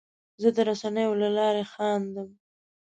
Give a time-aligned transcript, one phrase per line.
[0.41, 2.29] زه د رسنیو له لارې خندم.